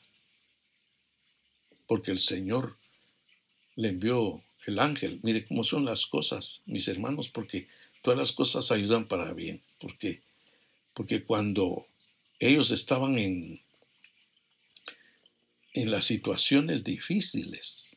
[1.86, 2.78] porque el Señor
[3.76, 5.20] le envió el ángel.
[5.22, 7.68] Mire cómo son las cosas, mis hermanos, porque
[8.02, 9.62] todas las cosas ayudan para bien.
[9.78, 10.22] Porque,
[11.24, 11.86] cuando
[12.38, 13.60] ellos estaban en,
[15.72, 17.96] en las situaciones difíciles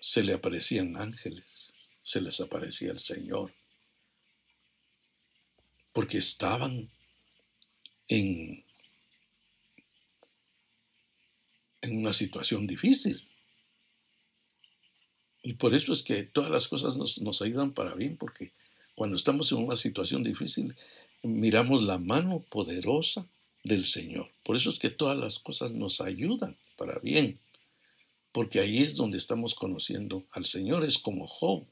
[0.00, 3.54] se le aparecían ángeles, se les aparecía el Señor,
[5.92, 6.90] porque estaban
[8.06, 8.64] en,
[11.82, 13.27] en una situación difícil.
[15.42, 18.52] Y por eso es que todas las cosas nos, nos ayudan para bien, porque
[18.94, 20.74] cuando estamos en una situación difícil,
[21.22, 23.26] miramos la mano poderosa
[23.64, 24.30] del Señor.
[24.44, 27.38] Por eso es que todas las cosas nos ayudan para bien,
[28.32, 30.84] porque ahí es donde estamos conociendo al Señor.
[30.84, 31.64] Es como Job.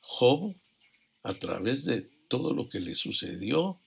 [0.00, 0.54] Job,
[1.22, 3.78] a través de todo lo que le sucedió,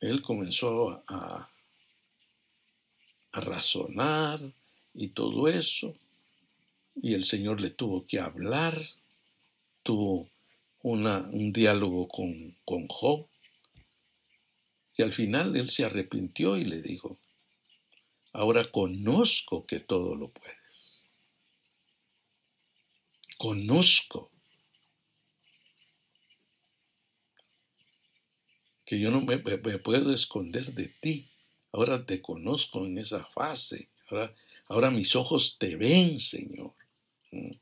[0.00, 1.50] él comenzó a,
[3.32, 4.40] a razonar
[4.94, 5.94] y todo eso,
[6.96, 8.76] y el Señor le tuvo que hablar,
[9.82, 10.28] tuvo
[10.82, 13.28] una, un diálogo con, con Job,
[14.96, 17.18] y al final él se arrepintió y le dijo,
[18.32, 21.04] ahora conozco que todo lo puedes.
[23.36, 24.30] Conozco
[28.86, 31.28] que yo no me, puedo esconder de ti.
[31.72, 33.90] Ahora te conozco en esa fase.
[34.08, 34.34] Ahora,
[34.68, 36.75] ahora mis ojos te ven, Señor.
[37.36, 37.60] Mm.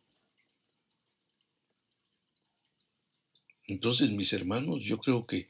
[3.66, 5.48] Entonces, mis hermanos, yo creo que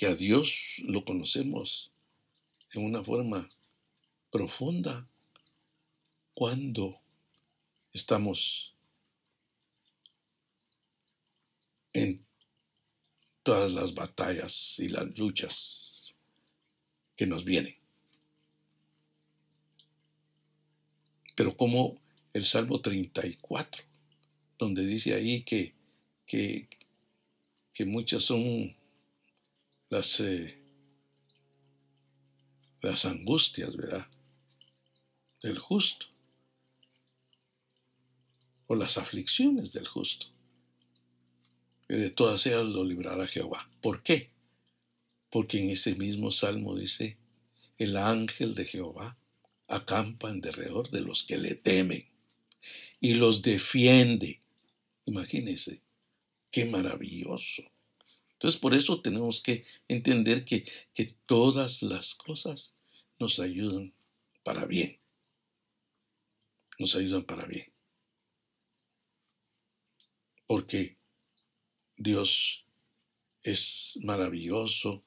[0.00, 1.92] que a Dios lo conocemos
[2.72, 3.50] en una forma
[4.30, 5.06] profunda
[6.32, 6.98] cuando
[7.92, 8.74] estamos
[11.92, 12.24] en
[13.42, 16.14] todas las batallas y las luchas
[17.14, 17.76] que nos vienen.
[21.34, 22.00] Pero como
[22.32, 23.84] el Salmo 34,
[24.58, 25.74] donde dice ahí que,
[26.26, 26.68] que,
[27.86, 28.76] muchas son
[29.88, 30.58] las, eh,
[32.82, 34.06] las angustias, ¿verdad?
[35.42, 36.06] Del justo.
[38.66, 40.26] O las aflicciones del justo.
[41.88, 43.68] Que de todas ellas lo librará Jehová.
[43.80, 44.30] ¿Por qué?
[45.30, 47.16] Porque en ese mismo salmo dice,
[47.78, 49.16] el ángel de Jehová
[49.68, 52.10] acampa en derredor de los que le temen
[53.00, 54.42] y los defiende.
[55.06, 55.82] Imagínense,
[56.50, 57.62] qué maravilloso.
[58.32, 62.74] Entonces, por eso tenemos que entender que, que todas las cosas
[63.18, 63.92] nos ayudan
[64.42, 64.98] para bien.
[66.78, 67.70] Nos ayudan para bien.
[70.50, 70.98] porque
[71.96, 72.66] Dios
[73.44, 75.04] es maravilloso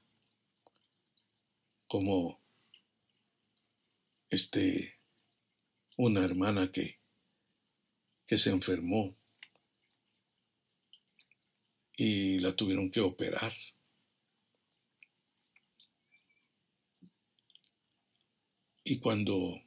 [1.85, 2.39] como
[4.29, 5.01] este
[5.97, 6.97] una hermana que
[8.33, 9.15] que se enfermó
[11.95, 13.53] y la tuvieron que operar.
[18.83, 19.61] Y cuando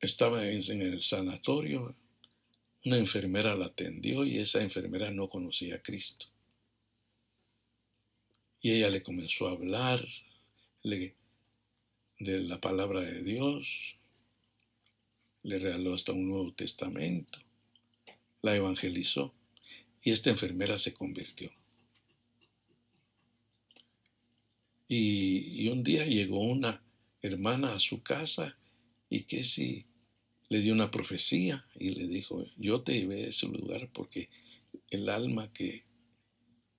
[0.00, 1.94] estaba en el sanatorio,
[2.84, 6.26] una enfermera la atendió y esa enfermera no conocía a Cristo.
[8.60, 10.04] Y ella le comenzó a hablar
[10.82, 11.14] de
[12.18, 13.99] la palabra de Dios,
[15.42, 17.38] le regaló hasta un Nuevo Testamento,
[18.42, 19.34] la evangelizó
[20.02, 21.52] y esta enfermera se convirtió.
[24.92, 26.82] Y, un día llegó una
[27.22, 28.58] hermana a su casa
[29.08, 29.86] y que si
[30.48, 34.28] le dio una profecía y le dijo, yo te llevé a ese lugar porque
[34.88, 35.84] el alma que,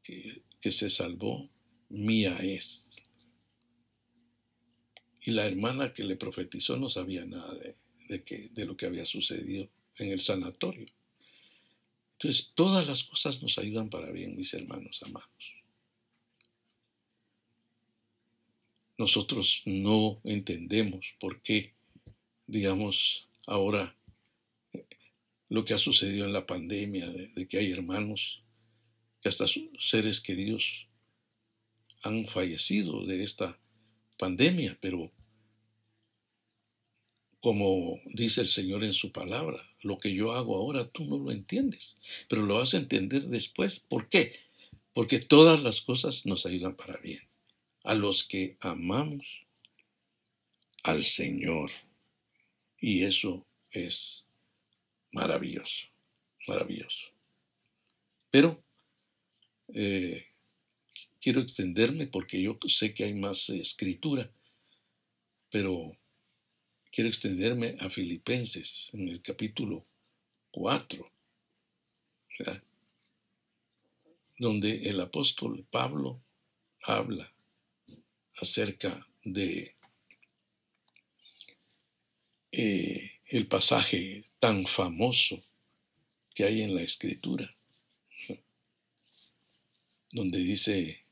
[0.03, 1.49] que, se salvó
[1.87, 3.01] mía es.
[5.21, 7.77] Y la hermana que le profetizó no sabía nada de,
[8.19, 10.87] de, de lo que había sucedido en el sanatorio.
[12.13, 15.55] Entonces, todas las cosas nos ayudan para bien, mis hermanos amados.
[18.97, 21.73] Nosotros no entendemos por qué,
[22.45, 23.95] digamos, ahora
[25.49, 28.43] lo que ha sucedido en la pandemia, de, que hay hermanos
[29.21, 29.45] que hasta
[29.79, 30.87] seres queridos
[32.03, 33.59] han fallecido de esta
[34.17, 35.11] pandemia, pero
[37.41, 41.31] como dice el Señor en su palabra, lo que yo hago ahora tú no lo
[41.31, 41.95] entiendes,
[42.29, 43.79] pero lo vas a entender después.
[43.79, 44.39] ¿Por qué?
[44.93, 47.21] Porque todas las cosas nos ayudan para bien.
[47.83, 49.25] A los que amamos
[50.83, 51.71] al Señor.
[52.79, 54.27] Y eso es
[55.11, 55.87] maravilloso,
[56.47, 57.07] maravilloso.
[58.29, 58.63] Pero
[59.73, 60.25] eh,
[61.19, 64.31] quiero extenderme porque yo sé que hay más escritura,
[65.49, 65.97] pero
[66.91, 69.85] quiero extenderme a Filipenses en el capítulo
[70.51, 71.11] 4,
[74.37, 76.21] donde el apóstol Pablo
[76.83, 77.31] habla
[78.37, 79.75] acerca de
[82.51, 85.41] eh, el pasaje tan famoso
[86.35, 87.55] que hay en la escritura,
[90.11, 91.05] donde dice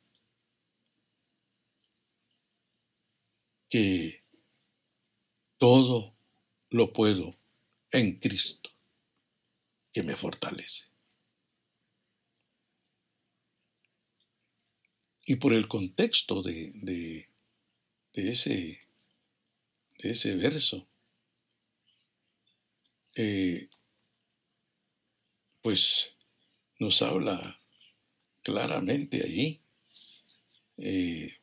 [3.70, 4.19] que
[5.60, 6.16] todo
[6.72, 7.36] lo puedo
[7.92, 8.72] en Cristo,
[9.94, 10.86] que me fortalece.
[15.26, 17.28] Y por el contexto de, de,
[18.14, 18.80] ese,
[20.00, 20.88] de ese verso,
[23.16, 23.70] eh,
[25.62, 26.16] pues
[26.80, 27.60] nos habla
[28.42, 29.62] claramente allí
[30.78, 31.39] eh,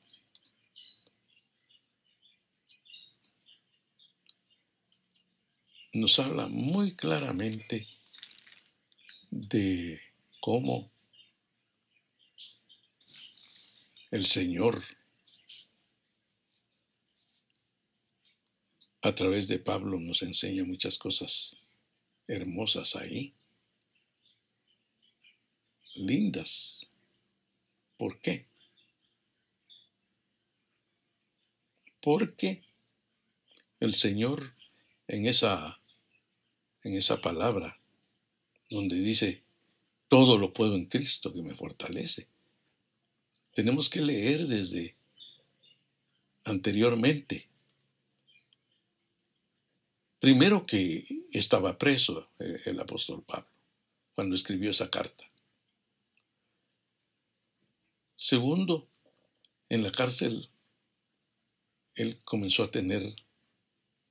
[5.96, 7.86] nos habla muy claramente
[9.30, 10.00] de
[10.40, 10.90] cómo
[14.10, 14.84] el Señor
[19.00, 21.56] a través de Pablo nos enseña muchas cosas
[22.28, 23.34] hermosas ahí,
[25.94, 26.90] lindas.
[27.96, 28.46] ¿Por qué?
[32.00, 32.64] Porque
[33.80, 34.54] el Señor
[35.08, 35.80] en esa
[36.86, 37.80] en esa palabra
[38.70, 39.42] donde dice,
[40.08, 42.28] todo lo puedo en Cristo que me fortalece.
[43.52, 44.94] Tenemos que leer desde
[46.44, 47.48] anteriormente.
[50.20, 53.50] Primero que estaba preso eh, el apóstol Pablo
[54.14, 55.24] cuando escribió esa carta.
[58.14, 58.88] Segundo,
[59.68, 60.48] en la cárcel
[61.96, 63.02] él comenzó a tener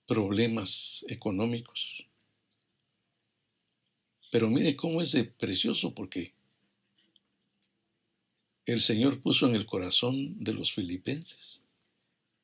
[0.06, 2.06] problemas económicos.
[4.36, 6.34] Pero mire cómo es precioso porque
[8.66, 11.62] el Señor puso en el corazón de los filipenses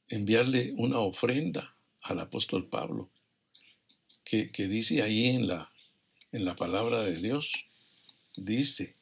[0.07, 3.09] enviarle una ofrenda al apóstol Pablo,
[4.23, 5.69] que, dice ahí en la,
[6.31, 7.51] en la palabra de Dios,
[8.37, 8.95] dice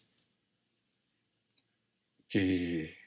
[2.28, 2.98] que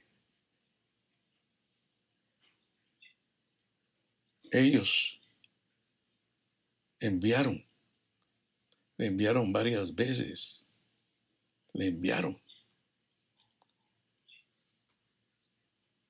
[4.52, 5.18] ellos
[7.00, 7.71] enviaron
[9.02, 10.64] le enviaron varias veces.
[11.72, 12.40] Le enviaron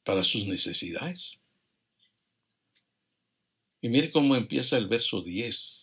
[0.05, 1.41] para sus necesidades.
[3.81, 5.79] Y mire cómo empieza el verso 10.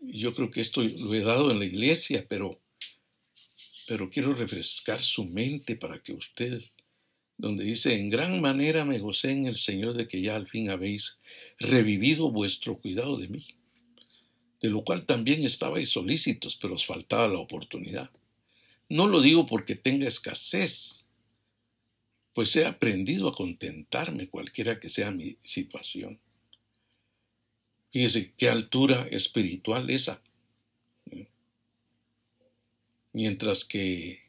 [0.00, 2.58] yo creo que esto lo he dado en la iglesia, pero,
[3.86, 6.62] pero quiero refrescar su mente para que usted,
[7.36, 10.70] donde dice, en gran manera me gocé en el Señor de que ya al fin
[10.70, 11.20] habéis
[11.58, 13.46] revivido vuestro cuidado de mí,
[14.62, 18.10] de lo cual también estabais solícitos, pero os faltaba la oportunidad.
[18.88, 21.06] No lo digo porque tenga escasez,
[22.32, 26.20] pues he aprendido a contentarme cualquiera que sea mi situación.
[27.90, 30.22] Fíjese qué altura espiritual esa.
[33.12, 34.22] Mientras que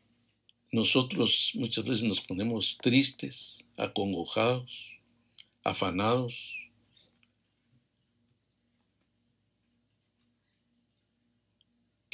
[0.72, 4.98] nosotros muchas veces nos ponemos tristes, acongojados,
[5.64, 6.63] afanados.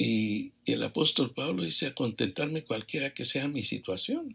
[0.02, 4.34] Y el apóstol Pablo dice a contentarme cualquiera que sea mi situación.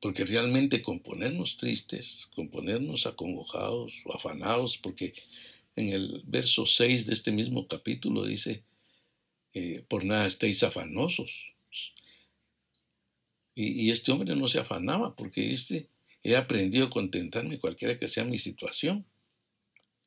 [0.00, 5.12] Porque realmente con ponernos tristes, con ponernos acongojados o afanados, porque
[5.76, 8.64] en el verso 6 de este mismo capítulo dice,
[9.52, 11.52] eh, por nada estéis afanosos.
[13.54, 15.90] Y, este hombre no se afanaba porque este,
[16.22, 19.04] he aprendido a contentarme cualquiera que sea mi situación.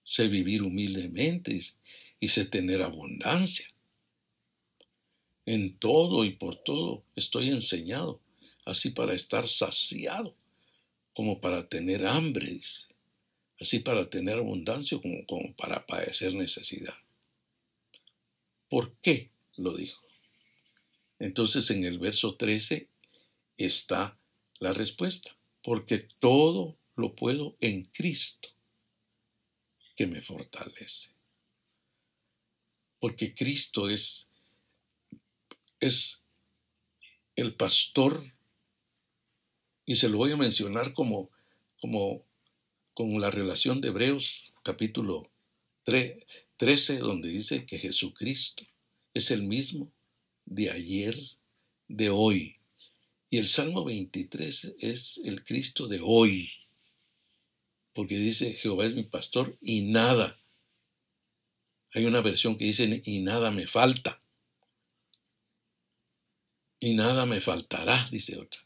[0.04, 1.62] Sé vivir humildemente
[2.20, 3.68] y sé tener abundancia.
[5.46, 8.20] En todo y por todo estoy enseñado
[8.66, 10.36] así para estar saciado,
[11.14, 12.60] como para tener hambre,
[13.60, 16.96] así para tener abundancia, como, como para padecer necesidad.
[18.70, 20.04] ¿Por qué lo dijo?
[21.20, 22.90] Entonces en el verso 13
[23.58, 24.18] está
[24.60, 28.50] la respuesta, porque todo lo puedo en Cristo
[29.96, 31.17] que me fortalece.
[33.00, 34.32] Porque Cristo es,
[35.80, 36.26] es
[37.36, 38.24] el pastor
[39.86, 41.30] y se lo voy a mencionar como,
[41.80, 42.26] como
[42.94, 45.30] con la relación de Hebreos capítulo
[45.86, 48.64] 13, donde dice que Jesucristo
[49.14, 49.90] es el mismo
[50.46, 51.16] de ayer,
[51.88, 52.58] de hoy.
[53.30, 56.50] Y el Salmo 23 es el Cristo de hoy,
[57.94, 60.38] porque dice, Jehová es mi pastor y nada.
[61.98, 64.22] Hay una versión que dice, y nada me falta.
[66.80, 68.62] Y nada me faltará, dice otra.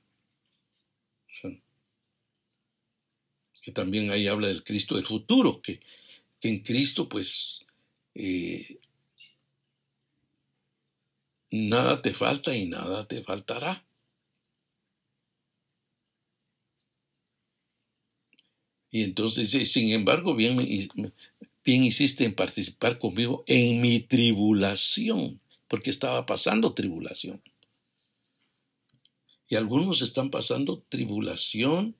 [3.61, 5.79] que también ahí habla del Cristo del futuro, que,
[6.41, 7.65] en Cristo pues
[8.15, 8.79] eh,
[11.51, 13.85] nada te falta y nada te faltará.
[18.89, 20.57] Y entonces sin embargo, bien,
[21.63, 27.41] bien hiciste en participar conmigo en mi tribulación, porque estaba pasando tribulación.
[29.47, 31.95] Y algunos están pasando tribulación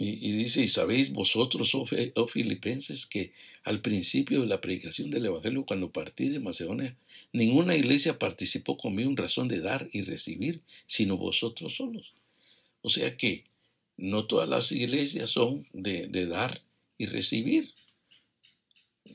[0.00, 3.32] Y, dice, y sabéis vosotros, oh, oh, filipenses, que
[3.64, 6.96] al principio de la predicación del Evangelio, cuando partí de Macedonia,
[7.32, 12.14] ninguna iglesia participó conmigo en razón de dar y recibir, sino vosotros solos.
[12.80, 13.46] O sea que
[13.98, 16.62] no todas las iglesias son de, dar
[16.96, 17.74] y recibir.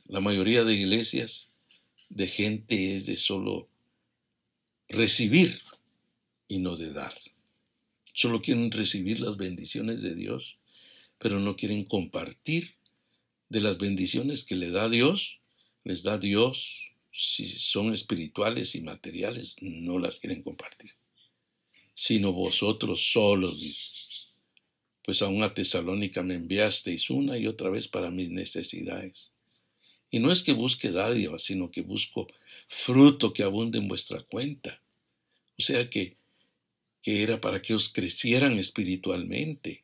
[0.05, 1.51] La mayoría de iglesias
[2.09, 3.67] de gente es de solo
[4.87, 5.59] recibir
[6.47, 7.13] y no de dar.
[8.13, 10.59] Solo quieren recibir las bendiciones de Dios
[11.23, 12.75] pero no quieren compartir
[13.47, 15.39] de las bendiciones que le da Dios,
[15.85, 20.91] les da Dios, si son espirituales y materiales, no las quieren compartir,
[21.93, 23.57] sino vosotros solos.
[25.03, 29.31] Pues a una Tesalónica me enviasteis una y otra vez para mis necesidades.
[30.09, 32.27] Y no es que busque dádiva, sino que busco
[32.67, 34.81] fruto que abunde en vuestra cuenta.
[35.57, 36.17] O sea que,
[37.01, 39.83] que era para que os crecieran espiritualmente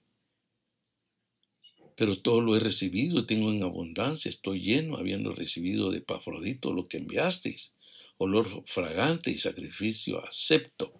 [1.99, 6.87] pero todo lo he recibido tengo en abundancia, estoy lleno, habiendo recibido de Pafrodito lo
[6.87, 7.73] que enviasteis,
[8.17, 10.97] olor fragante y sacrificio acepto.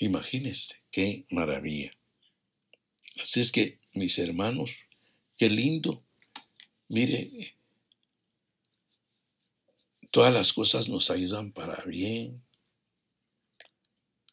[0.00, 1.92] Imagínense, qué maravilla.
[3.20, 4.72] Así es que, mis hermanos,
[5.36, 6.02] qué lindo.
[6.88, 7.54] Mire,
[10.10, 12.42] todas las cosas nos ayudan para bien.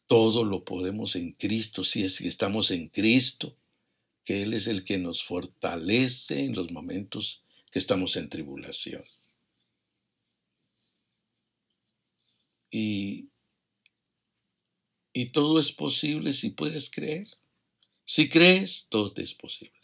[0.06, 3.54] Todo lo podemos en Cristo si es que estamos en Cristo
[4.24, 9.04] que Él es el que nos fortalece en los momentos que estamos en tribulación.
[12.70, 13.28] Y,
[15.20, 17.26] y todo es posible si puedes creer.
[18.04, 19.80] Si crees, todo te es posible.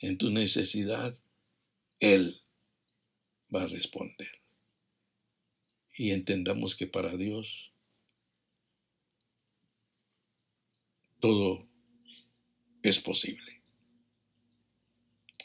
[0.00, 1.16] En tu necesidad,
[2.00, 2.36] Él
[3.54, 4.42] va a responder.
[5.96, 7.70] Y entendamos que para Dios,
[11.20, 11.68] 'todo'
[12.82, 13.62] es posible.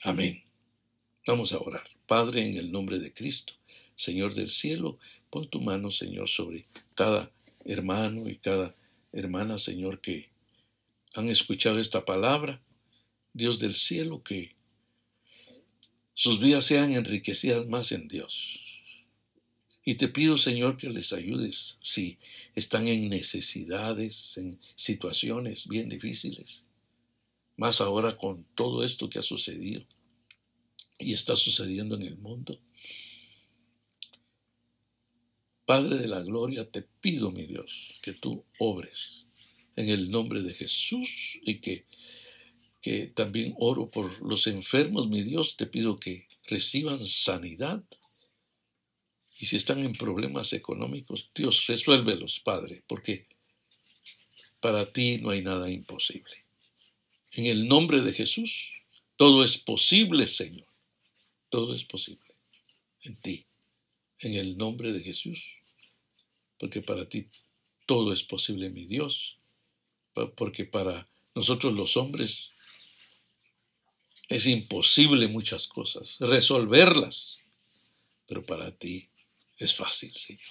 [0.01, 0.43] Amén.
[1.27, 1.87] Vamos a orar.
[2.07, 3.53] Padre, en el nombre de Cristo,
[3.95, 4.97] Señor del cielo,
[5.33, 6.63] pon tu mano, Señor, sobre
[6.93, 7.31] cada
[7.65, 8.71] hermano y cada
[9.11, 10.29] hermana, Señor, que
[11.15, 12.61] han escuchado esta palabra.
[13.33, 14.51] Dios del cielo, que
[16.13, 18.59] sus vidas sean enriquecidas más en Dios.
[19.83, 22.19] Y te pido, Señor, que les ayudes si
[22.53, 26.63] están en necesidades, en situaciones bien difíciles.
[27.57, 29.83] Más ahora con todo esto que ha sucedido
[30.99, 32.59] y está sucediendo en el mundo.
[35.65, 39.25] Padre de la gloria, te pido, mi Dios, que tú obres
[39.75, 41.85] en el nombre de Jesús y que,
[42.81, 47.83] que también oro por los enfermos, mi Dios, te pido que reciban sanidad.
[49.39, 53.27] Y si están en problemas económicos, Dios, resuélvelos, Padre, porque
[54.59, 56.45] para ti no hay nada imposible.
[57.31, 58.81] En el nombre de Jesús,
[59.17, 60.67] todo es posible, Señor.
[61.49, 62.33] Todo es posible
[63.03, 63.45] en ti,
[64.23, 65.57] en el nombre de Jesús,
[66.57, 67.27] porque para ti
[67.85, 69.37] todo es posible, mi Dios,
[70.35, 72.53] porque para nosotros los hombres
[74.29, 77.43] es imposible muchas cosas, resolverlas,
[78.25, 79.09] pero para ti
[79.57, 80.41] es fácil, Señor.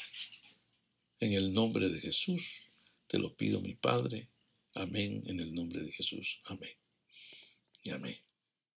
[1.20, 2.68] En el nombre de Jesús
[3.07, 4.29] te lo pido, mi Padre.
[4.75, 6.41] Amén, en el nombre de Jesús.
[6.45, 6.77] Amén.
[7.83, 8.32] Y amén.